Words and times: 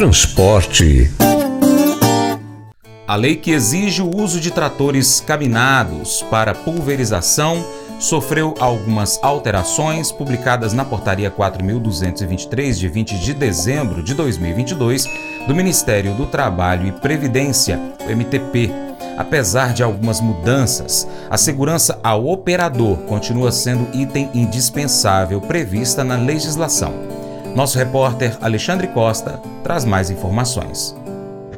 transporte. 0.00 1.10
A 3.06 3.16
lei 3.16 3.36
que 3.36 3.50
exige 3.50 4.00
o 4.00 4.16
uso 4.16 4.40
de 4.40 4.50
tratores 4.50 5.20
cabinados 5.20 6.22
para 6.30 6.54
pulverização 6.54 7.62
sofreu 7.98 8.54
algumas 8.58 9.22
alterações 9.22 10.10
publicadas 10.10 10.72
na 10.72 10.86
Portaria 10.86 11.30
4.223, 11.30 12.78
de 12.78 12.88
20 12.88 13.18
de 13.18 13.34
dezembro 13.34 14.02
de 14.02 14.14
2022, 14.14 15.04
do 15.46 15.54
Ministério 15.54 16.14
do 16.14 16.24
Trabalho 16.24 16.86
e 16.88 16.92
Previdência, 16.92 17.78
o 18.00 18.10
MTP. 18.10 18.70
Apesar 19.18 19.74
de 19.74 19.82
algumas 19.82 20.18
mudanças, 20.18 21.06
a 21.28 21.36
segurança 21.36 22.00
ao 22.02 22.26
operador 22.26 22.96
continua 23.00 23.52
sendo 23.52 23.86
item 23.94 24.30
indispensável 24.32 25.42
prevista 25.42 26.02
na 26.02 26.16
legislação. 26.16 27.19
Nosso 27.54 27.76
repórter 27.76 28.38
Alexandre 28.40 28.86
Costa 28.86 29.42
traz 29.64 29.84
mais 29.84 30.08
informações. 30.08 30.94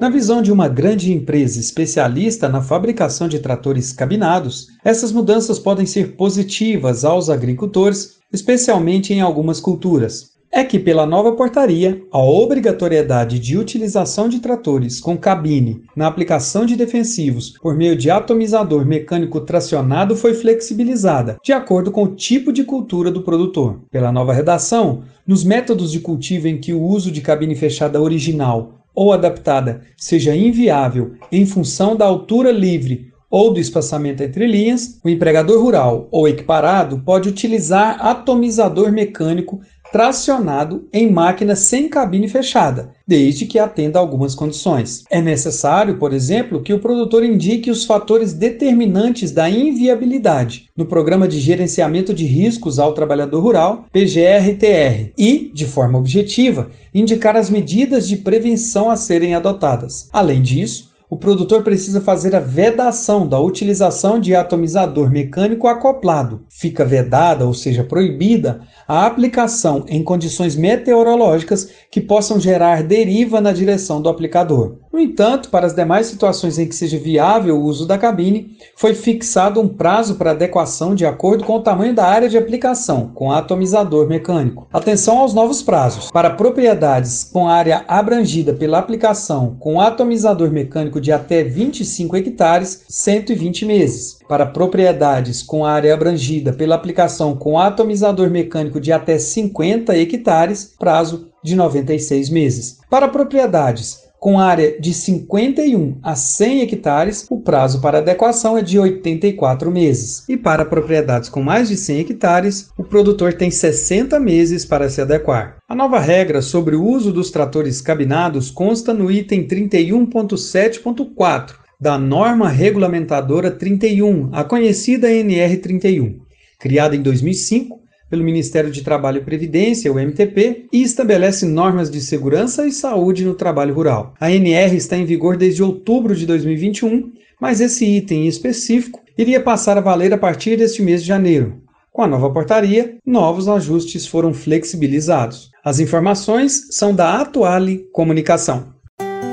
Na 0.00 0.08
visão 0.08 0.40
de 0.40 0.50
uma 0.50 0.66
grande 0.66 1.12
empresa 1.12 1.60
especialista 1.60 2.48
na 2.48 2.62
fabricação 2.62 3.28
de 3.28 3.38
tratores 3.38 3.92
cabinados, 3.92 4.68
essas 4.82 5.12
mudanças 5.12 5.58
podem 5.58 5.84
ser 5.84 6.16
positivas 6.16 7.04
aos 7.04 7.28
agricultores, 7.28 8.16
especialmente 8.32 9.12
em 9.12 9.20
algumas 9.20 9.60
culturas. 9.60 10.30
É 10.54 10.62
que, 10.62 10.78
pela 10.78 11.06
nova 11.06 11.32
portaria, 11.32 12.02
a 12.12 12.18
obrigatoriedade 12.18 13.38
de 13.38 13.56
utilização 13.56 14.28
de 14.28 14.38
tratores 14.38 15.00
com 15.00 15.16
cabine 15.16 15.80
na 15.96 16.06
aplicação 16.06 16.66
de 16.66 16.76
defensivos 16.76 17.54
por 17.58 17.74
meio 17.74 17.96
de 17.96 18.10
atomizador 18.10 18.84
mecânico 18.84 19.40
tracionado 19.40 20.14
foi 20.14 20.34
flexibilizada, 20.34 21.38
de 21.42 21.54
acordo 21.54 21.90
com 21.90 22.02
o 22.02 22.14
tipo 22.14 22.52
de 22.52 22.64
cultura 22.64 23.10
do 23.10 23.22
produtor. 23.22 23.80
Pela 23.90 24.12
nova 24.12 24.34
redação, 24.34 25.04
nos 25.26 25.42
métodos 25.42 25.90
de 25.90 26.00
cultivo 26.00 26.46
em 26.46 26.60
que 26.60 26.74
o 26.74 26.82
uso 26.82 27.10
de 27.10 27.22
cabine 27.22 27.54
fechada 27.54 27.98
original 27.98 28.84
ou 28.94 29.10
adaptada 29.10 29.80
seja 29.96 30.36
inviável 30.36 31.12
em 31.32 31.46
função 31.46 31.96
da 31.96 32.04
altura 32.04 32.52
livre 32.52 33.10
ou 33.30 33.50
do 33.50 33.58
espaçamento 33.58 34.22
entre 34.22 34.46
linhas, 34.46 35.00
o 35.02 35.08
empregador 35.08 35.58
rural 35.58 36.06
ou 36.10 36.28
equiparado 36.28 36.98
pode 36.98 37.30
utilizar 37.30 38.06
atomizador 38.06 38.92
mecânico 38.92 39.62
tracionado 39.92 40.88
em 40.90 41.10
máquina 41.10 41.54
sem 41.54 41.86
cabine 41.86 42.26
fechada, 42.26 42.94
desde 43.06 43.44
que 43.44 43.58
atenda 43.58 43.98
algumas 43.98 44.34
condições. 44.34 45.04
É 45.10 45.20
necessário, 45.20 45.98
por 45.98 46.14
exemplo, 46.14 46.62
que 46.62 46.72
o 46.72 46.78
produtor 46.78 47.22
indique 47.22 47.70
os 47.70 47.84
fatores 47.84 48.32
determinantes 48.32 49.30
da 49.30 49.50
inviabilidade 49.50 50.70
no 50.74 50.86
Programa 50.86 51.28
de 51.28 51.38
Gerenciamento 51.38 52.14
de 52.14 52.24
Riscos 52.24 52.78
ao 52.78 52.94
Trabalhador 52.94 53.40
Rural, 53.40 53.84
PGRTR, 53.92 55.12
e, 55.18 55.50
de 55.52 55.66
forma 55.66 55.98
objetiva, 55.98 56.70
indicar 56.94 57.36
as 57.36 57.50
medidas 57.50 58.08
de 58.08 58.16
prevenção 58.16 58.90
a 58.90 58.96
serem 58.96 59.34
adotadas. 59.34 60.08
Além 60.10 60.40
disso, 60.40 60.91
o 61.12 61.16
produtor 61.18 61.62
precisa 61.62 62.00
fazer 62.00 62.34
a 62.34 62.40
vedação 62.40 63.28
da 63.28 63.38
utilização 63.38 64.18
de 64.18 64.34
atomizador 64.34 65.10
mecânico 65.10 65.68
acoplado. 65.68 66.46
Fica 66.48 66.86
vedada, 66.86 67.44
ou 67.44 67.52
seja, 67.52 67.84
proibida, 67.84 68.62
a 68.88 69.04
aplicação 69.04 69.84
em 69.88 70.02
condições 70.02 70.56
meteorológicas 70.56 71.68
que 71.90 72.00
possam 72.00 72.40
gerar 72.40 72.82
deriva 72.82 73.42
na 73.42 73.52
direção 73.52 74.00
do 74.00 74.08
aplicador. 74.08 74.78
No 74.92 75.00
entanto, 75.00 75.48
para 75.48 75.66
as 75.66 75.74
demais 75.74 76.06
situações 76.06 76.58
em 76.58 76.68
que 76.68 76.74
seja 76.74 76.98
viável 76.98 77.56
o 77.56 77.64
uso 77.64 77.86
da 77.86 77.96
cabine, 77.96 78.58
foi 78.76 78.92
fixado 78.92 79.58
um 79.58 79.66
prazo 79.66 80.16
para 80.16 80.32
adequação 80.32 80.94
de 80.94 81.06
acordo 81.06 81.44
com 81.44 81.56
o 81.56 81.62
tamanho 81.62 81.94
da 81.94 82.04
área 82.04 82.28
de 82.28 82.36
aplicação, 82.36 83.10
com 83.14 83.32
atomizador 83.32 84.06
mecânico. 84.06 84.68
Atenção 84.70 85.16
aos 85.16 85.32
novos 85.32 85.62
prazos. 85.62 86.10
Para 86.10 86.28
propriedades 86.28 87.24
com 87.24 87.48
área 87.48 87.86
abrangida 87.88 88.52
pela 88.52 88.78
aplicação 88.78 89.56
com 89.58 89.80
atomizador 89.80 90.50
mecânico 90.50 91.00
de 91.00 91.10
até 91.10 91.42
25 91.42 92.14
hectares, 92.14 92.84
120 92.86 93.64
meses. 93.64 94.18
Para 94.28 94.44
propriedades 94.44 95.42
com 95.42 95.64
área 95.64 95.94
abrangida 95.94 96.52
pela 96.52 96.74
aplicação 96.74 97.34
com 97.34 97.58
atomizador 97.58 98.28
mecânico 98.28 98.78
de 98.78 98.92
até 98.92 99.18
50 99.18 99.96
hectares, 99.96 100.74
prazo 100.78 101.28
de 101.42 101.56
96 101.56 102.28
meses. 102.28 102.78
Para 102.90 103.08
propriedades 103.08 104.01
com 104.22 104.38
área 104.38 104.80
de 104.80 104.94
51 104.94 105.98
a 106.00 106.14
100 106.14 106.60
hectares, 106.60 107.26
o 107.28 107.40
prazo 107.40 107.80
para 107.80 107.98
adequação 107.98 108.56
é 108.56 108.62
de 108.62 108.78
84 108.78 109.68
meses. 109.68 110.22
E 110.28 110.36
para 110.36 110.64
propriedades 110.64 111.28
com 111.28 111.42
mais 111.42 111.68
de 111.68 111.76
100 111.76 111.98
hectares, 111.98 112.70
o 112.78 112.84
produtor 112.84 113.32
tem 113.32 113.50
60 113.50 114.20
meses 114.20 114.64
para 114.64 114.88
se 114.88 115.00
adequar. 115.00 115.56
A 115.68 115.74
nova 115.74 115.98
regra 115.98 116.40
sobre 116.40 116.76
o 116.76 116.84
uso 116.84 117.12
dos 117.12 117.32
tratores 117.32 117.80
cabinados 117.80 118.48
consta 118.48 118.94
no 118.94 119.10
item 119.10 119.44
31.7.4 119.44 121.54
da 121.80 121.98
norma 121.98 122.48
regulamentadora 122.48 123.50
31, 123.50 124.28
a 124.30 124.44
conhecida 124.44 125.10
NR 125.10 125.56
31. 125.56 126.20
Criada 126.60 126.94
em 126.94 127.02
2005, 127.02 127.81
pelo 128.12 128.22
Ministério 128.22 128.70
de 128.70 128.82
Trabalho 128.82 129.22
e 129.22 129.24
Previdência, 129.24 129.90
o 129.90 129.98
MTP, 129.98 130.66
e 130.70 130.82
estabelece 130.82 131.46
normas 131.46 131.90
de 131.90 131.98
segurança 131.98 132.66
e 132.66 132.70
saúde 132.70 133.24
no 133.24 133.32
trabalho 133.32 133.72
rural. 133.74 134.12
A 134.20 134.30
NR 134.30 134.76
está 134.76 134.98
em 134.98 135.06
vigor 135.06 135.34
desde 135.34 135.62
outubro 135.62 136.14
de 136.14 136.26
2021, 136.26 137.10
mas 137.40 137.58
esse 137.62 137.86
item 137.86 138.28
específico 138.28 139.00
iria 139.16 139.40
passar 139.40 139.78
a 139.78 139.80
valer 139.80 140.12
a 140.12 140.18
partir 140.18 140.58
deste 140.58 140.82
mês 140.82 141.00
de 141.00 141.08
janeiro. 141.08 141.62
Com 141.90 142.02
a 142.02 142.06
nova 142.06 142.30
portaria, 142.30 142.98
novos 143.06 143.48
ajustes 143.48 144.06
foram 144.06 144.34
flexibilizados. 144.34 145.50
As 145.64 145.80
informações 145.80 146.66
são 146.70 146.94
da 146.94 147.18
Atuale 147.18 147.86
Comunicação. 147.94 148.74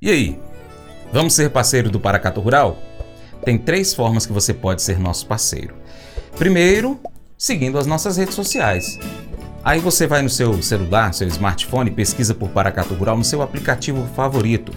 e 0.00 0.04
aí? 0.04 0.38
Vamos 1.12 1.34
ser 1.34 1.50
parceiro 1.50 1.90
do 1.90 1.98
Paracato 1.98 2.40
Rural? 2.40 2.78
Tem 3.44 3.58
três 3.58 3.92
formas 3.92 4.24
que 4.24 4.32
você 4.32 4.54
pode 4.54 4.82
ser 4.82 5.00
nosso 5.00 5.26
parceiro. 5.26 5.84
Primeiro, 6.36 7.00
seguindo 7.38 7.78
as 7.78 7.86
nossas 7.86 8.18
redes 8.18 8.34
sociais. 8.34 8.98
Aí 9.64 9.80
você 9.80 10.06
vai 10.06 10.20
no 10.22 10.28
seu 10.28 10.62
celular, 10.62 11.12
seu 11.12 11.26
smartphone, 11.26 11.90
pesquisa 11.90 12.34
por 12.34 12.50
Paracato 12.50 12.94
Rural 12.94 13.16
no 13.16 13.24
seu 13.24 13.40
aplicativo 13.42 14.06
favorito. 14.14 14.70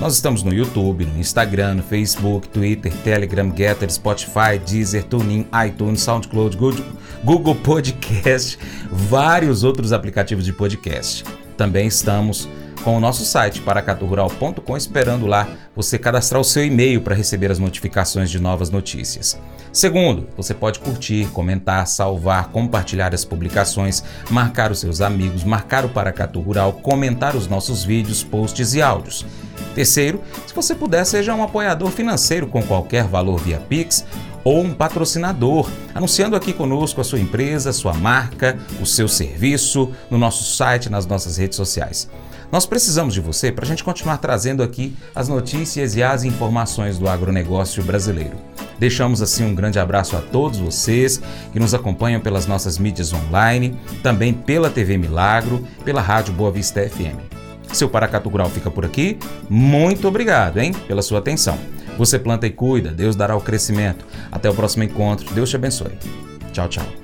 Nós 0.00 0.14
estamos 0.14 0.42
no 0.42 0.52
YouTube, 0.52 1.06
no 1.06 1.18
Instagram, 1.18 1.74
no 1.74 1.82
Facebook, 1.82 2.48
Twitter, 2.48 2.92
Telegram, 3.04 3.50
Getter, 3.56 3.90
Spotify, 3.90 4.58
Deezer, 4.66 5.04
TuneIn, 5.04 5.46
iTunes, 5.66 6.02
SoundCloud, 6.02 6.58
Google 7.22 7.54
Podcast, 7.54 8.58
vários 8.90 9.62
outros 9.62 9.92
aplicativos 9.92 10.44
de 10.44 10.52
podcast. 10.52 11.24
Também 11.56 11.86
estamos 11.86 12.48
com 12.84 12.96
o 12.96 13.00
nosso 13.00 13.24
site 13.24 13.62
paracaturural.com 13.62 14.76
esperando 14.76 15.26
lá 15.26 15.48
você 15.74 15.98
cadastrar 15.98 16.40
o 16.40 16.44
seu 16.44 16.62
e-mail 16.64 17.00
para 17.00 17.14
receber 17.14 17.50
as 17.50 17.58
notificações 17.58 18.30
de 18.30 18.38
novas 18.38 18.68
notícias. 18.68 19.40
Segundo, 19.72 20.28
você 20.36 20.52
pode 20.52 20.78
curtir, 20.78 21.26
comentar, 21.32 21.86
salvar, 21.86 22.50
compartilhar 22.50 23.14
as 23.14 23.24
publicações, 23.24 24.04
marcar 24.30 24.70
os 24.70 24.80
seus 24.80 25.00
amigos, 25.00 25.42
marcar 25.42 25.84
o 25.84 25.88
Paracatu 25.88 26.40
Rural, 26.40 26.74
comentar 26.74 27.34
os 27.34 27.48
nossos 27.48 27.82
vídeos, 27.82 28.22
posts 28.22 28.74
e 28.74 28.82
áudios. 28.82 29.24
Terceiro, 29.74 30.22
se 30.46 30.54
você 30.54 30.74
puder, 30.74 31.04
seja 31.04 31.34
um 31.34 31.42
apoiador 31.42 31.90
financeiro 31.90 32.46
com 32.46 32.62
qualquer 32.62 33.04
valor 33.04 33.40
via 33.40 33.58
Pix 33.58 34.04
ou 34.44 34.60
um 34.62 34.74
patrocinador, 34.74 35.68
anunciando 35.94 36.36
aqui 36.36 36.52
conosco 36.52 37.00
a 37.00 37.04
sua 37.04 37.18
empresa, 37.18 37.72
sua 37.72 37.94
marca, 37.94 38.58
o 38.80 38.84
seu 38.84 39.08
serviço, 39.08 39.90
no 40.10 40.18
nosso 40.18 40.44
site, 40.44 40.90
nas 40.90 41.06
nossas 41.06 41.38
redes 41.38 41.56
sociais. 41.56 42.08
Nós 42.54 42.66
precisamos 42.66 43.12
de 43.12 43.20
você 43.20 43.50
para 43.50 43.64
a 43.64 43.66
gente 43.66 43.82
continuar 43.82 44.16
trazendo 44.18 44.62
aqui 44.62 44.96
as 45.12 45.26
notícias 45.26 45.96
e 45.96 46.04
as 46.04 46.22
informações 46.22 46.96
do 46.96 47.08
agronegócio 47.08 47.82
brasileiro. 47.82 48.36
Deixamos 48.78 49.20
assim 49.20 49.44
um 49.44 49.56
grande 49.56 49.80
abraço 49.80 50.16
a 50.16 50.20
todos 50.20 50.60
vocês 50.60 51.20
que 51.52 51.58
nos 51.58 51.74
acompanham 51.74 52.20
pelas 52.20 52.46
nossas 52.46 52.78
mídias 52.78 53.12
online, 53.12 53.76
também 54.04 54.32
pela 54.32 54.70
TV 54.70 54.96
Milagro, 54.96 55.66
pela 55.84 56.00
Rádio 56.00 56.32
Boa 56.32 56.52
Vista 56.52 56.88
FM. 56.88 57.18
Seu 57.72 57.88
Paracatu 57.88 58.28
Rural 58.28 58.48
fica 58.48 58.70
por 58.70 58.84
aqui. 58.84 59.18
Muito 59.50 60.06
obrigado, 60.06 60.58
hein, 60.58 60.72
pela 60.86 61.02
sua 61.02 61.18
atenção. 61.18 61.58
Você 61.98 62.20
planta 62.20 62.46
e 62.46 62.50
cuida, 62.50 62.92
Deus 62.92 63.16
dará 63.16 63.34
o 63.34 63.40
crescimento. 63.40 64.06
Até 64.30 64.48
o 64.48 64.54
próximo 64.54 64.84
encontro. 64.84 65.34
Deus 65.34 65.50
te 65.50 65.56
abençoe. 65.56 65.98
Tchau, 66.52 66.68
tchau. 66.68 67.03